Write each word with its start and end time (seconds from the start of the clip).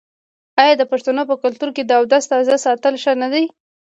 آیا 0.61 0.73
د 0.77 0.83
پښتنو 0.91 1.21
په 1.29 1.35
کلتور 1.43 1.69
کې 1.75 1.83
د 1.85 1.91
اودس 1.99 2.23
تازه 2.31 2.55
ساتل 2.65 2.93
ښه 3.03 3.13
نه 3.21 3.27
دي؟ 3.33 3.43